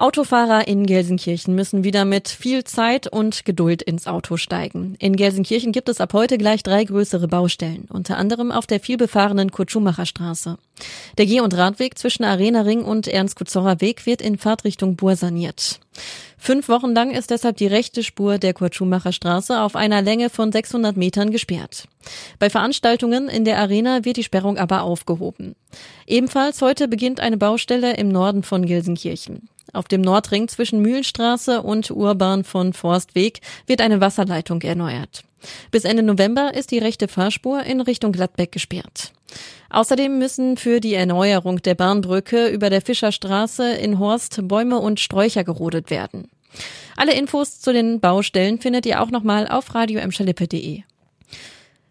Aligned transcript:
Autofahrer 0.00 0.68
in 0.68 0.86
Gelsenkirchen 0.86 1.56
müssen 1.56 1.82
wieder 1.82 2.04
mit 2.04 2.28
viel 2.28 2.62
Zeit 2.62 3.08
und 3.08 3.44
Geduld 3.44 3.82
ins 3.82 4.06
Auto 4.06 4.36
steigen. 4.36 4.94
In 5.00 5.16
Gelsenkirchen 5.16 5.72
gibt 5.72 5.88
es 5.88 6.00
ab 6.00 6.12
heute 6.12 6.38
gleich 6.38 6.62
drei 6.62 6.84
größere 6.84 7.26
Baustellen, 7.26 7.88
unter 7.92 8.16
anderem 8.16 8.52
auf 8.52 8.68
der 8.68 8.78
vielbefahrenen 8.78 9.50
Kurt-Schumacher 9.50 10.06
Straße. 10.06 10.56
Der 11.18 11.26
Geh- 11.26 11.40
und 11.40 11.56
Radweg 11.56 11.98
zwischen 11.98 12.22
Arena 12.22 12.60
Ring 12.60 12.84
und 12.84 13.08
Ernst-Kutzorer 13.08 13.80
Weg 13.80 14.06
wird 14.06 14.22
in 14.22 14.38
Fahrtrichtung 14.38 14.94
Bur 14.94 15.16
saniert. 15.16 15.80
Fünf 16.36 16.68
Wochen 16.68 16.94
lang 16.94 17.10
ist 17.10 17.32
deshalb 17.32 17.56
die 17.56 17.66
rechte 17.66 18.04
Spur 18.04 18.38
der 18.38 18.54
Kurt-Schumacher 18.54 19.10
Straße 19.10 19.60
auf 19.60 19.74
einer 19.74 20.00
Länge 20.00 20.30
von 20.30 20.52
600 20.52 20.96
Metern 20.96 21.32
gesperrt. 21.32 21.88
Bei 22.38 22.50
Veranstaltungen 22.50 23.28
in 23.28 23.44
der 23.44 23.58
Arena 23.58 24.04
wird 24.04 24.18
die 24.18 24.22
Sperrung 24.22 24.58
aber 24.58 24.82
aufgehoben. 24.82 25.56
Ebenfalls 26.06 26.62
heute 26.62 26.86
beginnt 26.86 27.18
eine 27.18 27.36
Baustelle 27.36 27.96
im 27.96 28.10
Norden 28.10 28.44
von 28.44 28.64
Gelsenkirchen. 28.64 29.48
Auf 29.72 29.88
dem 29.88 30.00
Nordring 30.00 30.48
zwischen 30.48 30.80
Mühlenstraße 30.80 31.62
und 31.62 31.90
Urbahn 31.90 32.44
von 32.44 32.72
Forstweg 32.72 33.40
wird 33.66 33.80
eine 33.80 34.00
Wasserleitung 34.00 34.62
erneuert. 34.62 35.24
Bis 35.70 35.84
Ende 35.84 36.02
November 36.02 36.54
ist 36.54 36.70
die 36.70 36.78
rechte 36.78 37.08
Fahrspur 37.08 37.62
in 37.62 37.80
Richtung 37.80 38.12
Gladbeck 38.12 38.52
gesperrt. 38.52 39.12
Außerdem 39.70 40.18
müssen 40.18 40.56
für 40.56 40.80
die 40.80 40.94
Erneuerung 40.94 41.60
der 41.62 41.74
Bahnbrücke 41.74 42.48
über 42.48 42.70
der 42.70 42.80
Fischerstraße 42.80 43.74
in 43.74 43.98
Horst 43.98 44.40
Bäume 44.48 44.78
und 44.78 45.00
Sträucher 45.00 45.44
gerodet 45.44 45.90
werden. 45.90 46.30
Alle 46.96 47.14
Infos 47.14 47.60
zu 47.60 47.72
den 47.72 48.00
Baustellen 48.00 48.58
findet 48.58 48.86
ihr 48.86 49.02
auch 49.02 49.10
nochmal 49.10 49.46
auf 49.46 49.74
radioemschalippe.de. 49.74 50.82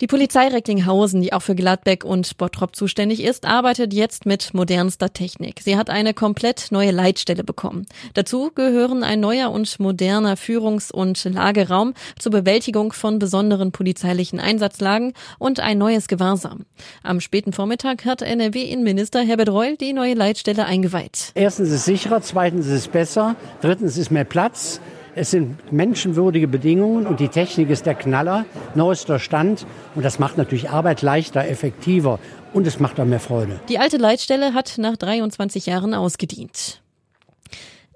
Die 0.00 0.06
Polizei 0.06 0.46
Recklinghausen, 0.46 1.20
die 1.20 1.32
auch 1.32 1.42
für 1.42 1.56
Gladbeck 1.56 2.04
und 2.04 2.36
Bottrop 2.36 2.76
zuständig 2.76 3.20
ist, 3.24 3.44
arbeitet 3.44 3.92
jetzt 3.92 4.26
mit 4.26 4.54
modernster 4.54 5.12
Technik. 5.12 5.60
Sie 5.60 5.76
hat 5.76 5.90
eine 5.90 6.14
komplett 6.14 6.68
neue 6.70 6.92
Leitstelle 6.92 7.42
bekommen. 7.42 7.84
Dazu 8.14 8.52
gehören 8.54 9.02
ein 9.02 9.18
neuer 9.18 9.50
und 9.50 9.80
moderner 9.80 10.36
Führungs- 10.36 10.92
und 10.92 11.24
Lageraum 11.24 11.94
zur 12.16 12.30
Bewältigung 12.30 12.92
von 12.92 13.18
besonderen 13.18 13.72
polizeilichen 13.72 14.38
Einsatzlagen 14.38 15.14
und 15.40 15.58
ein 15.58 15.78
neues 15.78 16.06
Gewahrsam. 16.06 16.64
Am 17.02 17.20
späten 17.20 17.52
Vormittag 17.52 18.04
hat 18.04 18.22
NRW-Innenminister 18.22 19.22
Herbert 19.22 19.48
Reul 19.48 19.76
die 19.76 19.92
neue 19.92 20.14
Leitstelle 20.14 20.64
eingeweiht. 20.64 21.32
Erstens 21.34 21.70
ist 21.70 21.74
es 21.74 21.84
sicherer, 21.86 22.22
zweitens 22.22 22.66
ist 22.66 22.72
es 22.72 22.88
besser, 22.88 23.34
drittens 23.62 23.96
ist 23.98 24.12
mehr 24.12 24.24
Platz. 24.24 24.80
Es 25.14 25.30
sind 25.30 25.72
menschenwürdige 25.72 26.48
Bedingungen 26.48 27.06
und 27.06 27.20
die 27.20 27.28
Technik 27.28 27.70
ist 27.70 27.86
der 27.86 27.94
Knaller, 27.94 28.44
neuester 28.74 29.18
Stand. 29.18 29.66
Und 29.94 30.04
das 30.04 30.18
macht 30.18 30.38
natürlich 30.38 30.70
Arbeit 30.70 31.02
leichter, 31.02 31.46
effektiver 31.46 32.18
und 32.52 32.66
es 32.66 32.80
macht 32.80 33.00
auch 33.00 33.04
mehr 33.04 33.20
Freude. 33.20 33.60
Die 33.68 33.78
alte 33.78 33.96
Leitstelle 33.96 34.54
hat 34.54 34.74
nach 34.78 34.96
23 34.96 35.66
Jahren 35.66 35.94
ausgedient. 35.94 36.80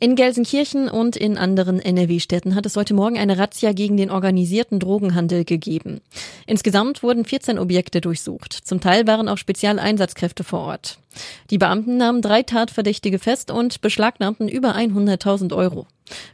In 0.03 0.17
Gelsenkirchen 0.17 0.89
und 0.89 1.15
in 1.15 1.39
anderen 1.39 1.79
NRW-Städten 1.79 2.57
hat 2.57 2.67
es 2.67 2.75
heute 2.75 2.93
Morgen 2.93 3.21
eine 3.21 3.39
Razzia 3.39 3.71
gegen 3.71 3.97
den 3.97 4.11
organisierten 4.11 4.81
Drogenhandel 4.81 5.45
gegeben. 5.45 6.01
Insgesamt 6.45 7.05
wurden 7.05 7.25
14 7.25 7.57
Objekte 7.57 8.01
durchsucht. 8.01 8.53
Zum 8.53 8.81
Teil 8.81 9.07
waren 9.07 9.29
auch 9.29 9.39
Spezialeinsatzkräfte 9.39 10.43
vor 10.43 10.63
Ort. 10.63 10.99
Die 11.51 11.59
Beamten 11.59 11.99
nahmen 11.99 12.21
drei 12.21 12.43
Tatverdächtige 12.43 13.21
fest 13.21 13.53
und 13.53 13.81
beschlagnahmten 13.81 14.49
über 14.49 14.75
100.000 14.75 15.55
Euro. 15.55 15.87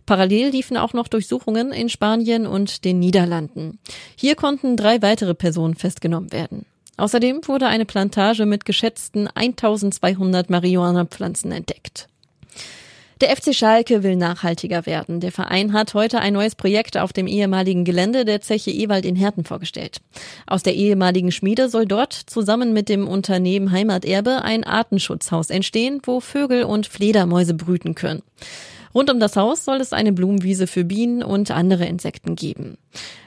Parallel 0.06 0.48
liefen 0.48 0.78
auch 0.78 0.94
noch 0.94 1.08
Durchsuchungen 1.08 1.70
in 1.70 1.90
Spanien 1.90 2.46
und 2.46 2.86
den 2.86 2.98
Niederlanden. 2.98 3.80
Hier 4.16 4.34
konnten 4.34 4.78
drei 4.78 5.02
weitere 5.02 5.34
Personen 5.34 5.74
festgenommen 5.74 6.32
werden. 6.32 6.64
Außerdem 6.96 7.46
wurde 7.46 7.66
eine 7.66 7.84
Plantage 7.84 8.46
mit 8.46 8.64
geschätzten 8.64 9.28
1200 9.28 10.48
Marihuana-Pflanzen 10.48 11.52
entdeckt. 11.52 12.08
Der 13.20 13.36
FC 13.36 13.52
Schalke 13.52 14.04
will 14.04 14.14
nachhaltiger 14.14 14.86
werden. 14.86 15.18
Der 15.18 15.32
Verein 15.32 15.72
hat 15.72 15.92
heute 15.94 16.20
ein 16.20 16.34
neues 16.34 16.54
Projekt 16.54 16.96
auf 16.96 17.12
dem 17.12 17.26
ehemaligen 17.26 17.84
Gelände 17.84 18.24
der 18.24 18.40
Zeche 18.40 18.70
Ewald 18.70 19.04
in 19.04 19.16
Herten 19.16 19.42
vorgestellt. 19.42 20.00
Aus 20.46 20.62
der 20.62 20.74
ehemaligen 20.74 21.32
Schmiede 21.32 21.68
soll 21.68 21.86
dort 21.86 22.12
zusammen 22.12 22.72
mit 22.72 22.88
dem 22.88 23.08
Unternehmen 23.08 23.72
Heimaterbe 23.72 24.42
ein 24.44 24.62
Artenschutzhaus 24.62 25.50
entstehen, 25.50 26.00
wo 26.04 26.20
Vögel 26.20 26.62
und 26.62 26.86
Fledermäuse 26.86 27.54
brüten 27.54 27.96
können. 27.96 28.22
Rund 28.94 29.10
um 29.10 29.18
das 29.18 29.36
Haus 29.36 29.64
soll 29.64 29.80
es 29.80 29.92
eine 29.92 30.12
Blumenwiese 30.12 30.66
für 30.66 30.84
Bienen 30.84 31.22
und 31.24 31.50
andere 31.50 31.86
Insekten 31.86 32.36
geben. 32.36 32.78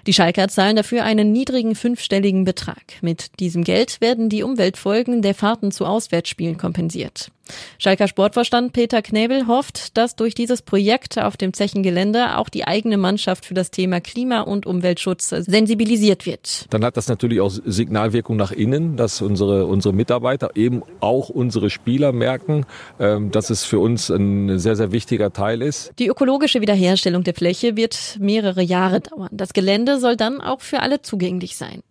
Die 0.07 0.13
Schalker 0.13 0.47
zahlen 0.47 0.75
dafür 0.75 1.03
einen 1.03 1.31
niedrigen 1.31 1.75
fünfstelligen 1.75 2.44
Betrag. 2.44 2.81
Mit 3.01 3.39
diesem 3.39 3.63
Geld 3.63 4.01
werden 4.01 4.29
die 4.29 4.44
Umweltfolgen 4.44 5.22
der 5.22 5.35
Fahrten 5.35 5.72
zu 5.72 5.85
Auswärtsspielen 5.85 6.57
kompensiert. 6.57 7.31
Schalker 7.78 8.07
Sportvorstand 8.07 8.73
Peter 8.73 9.01
Knebel 9.01 9.47
hofft, 9.47 9.97
dass 9.97 10.16
durch 10.16 10.35
dieses 10.35 10.61
Projekt 10.61 11.19
auf 11.19 11.38
dem 11.38 11.53
Zechengelände 11.53 12.38
auch 12.38 12.50
die 12.50 12.66
eigene 12.66 12.97
Mannschaft 12.97 13.45
für 13.45 13.53
das 13.53 13.72
Thema 13.72 14.00
Klima- 14.00 14.41
und 14.41 14.66
Umweltschutz 14.66 15.29
sensibilisiert 15.29 16.25
wird. 16.25 16.67
Dann 16.69 16.84
hat 16.84 16.97
das 16.97 17.07
natürlich 17.07 17.41
auch 17.41 17.51
Signalwirkung 17.66 18.38
nach 18.38 18.51
innen, 18.51 18.97
dass 18.97 19.22
unsere, 19.22 19.66
unsere 19.66 19.94
Mitarbeiter, 19.94 20.51
eben 20.56 20.84
auch 21.00 21.29
unsere 21.29 21.69
Spieler 21.69 22.11
merken, 22.11 22.66
ähm, 23.00 23.31
dass 23.31 23.50
es 23.50 23.63
für 23.63 23.79
uns 23.79 24.09
ein 24.09 24.59
sehr, 24.59 24.75
sehr 24.75 24.91
wichtiger 24.91 25.34
Teil 25.34 25.61
ist. 25.61 25.91
Die 26.00 26.07
ökologische 26.07 26.61
Wiederherstellung 26.61 27.23
der 27.23 27.34
Fläche 27.34 27.75
wird 27.75 28.17
mehrere 28.19 28.61
Jahre 28.61 29.01
dauern. 29.01 29.29
Das 29.31 29.53
Gelände 29.53 29.91
soll 30.00 30.16
dann 30.16 30.41
auch 30.41 30.62
für 30.62 30.81
alle 30.81 31.02
zugänglich 31.02 31.56
sein. 31.57 31.84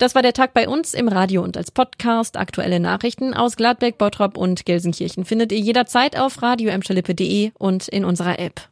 Das 0.00 0.14
war 0.14 0.22
der 0.22 0.32
Tag 0.32 0.54
bei 0.54 0.66
uns 0.66 0.94
im 0.94 1.08
Radio 1.08 1.42
und 1.42 1.58
als 1.58 1.70
Podcast. 1.70 2.38
Aktuelle 2.38 2.80
Nachrichten 2.80 3.34
aus 3.34 3.56
Gladbeck, 3.56 3.98
Bottrop 3.98 4.38
und 4.38 4.64
Gelsenkirchen 4.64 5.26
findet 5.26 5.52
ihr 5.52 5.58
jederzeit 5.58 6.18
auf 6.18 6.40
radio 6.40 6.72
und 7.58 7.88
in 7.88 8.06
unserer 8.06 8.38
App. 8.38 8.70